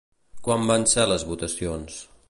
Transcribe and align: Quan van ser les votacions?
Quan 0.47 0.65
van 0.71 0.87
ser 0.93 1.05
les 1.11 1.27
votacions? 1.33 2.01